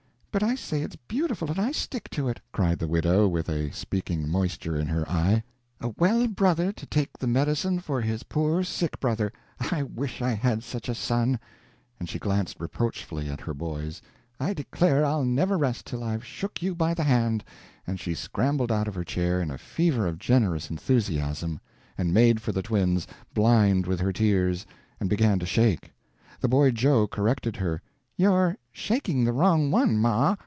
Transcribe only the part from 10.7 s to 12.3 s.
a son," and she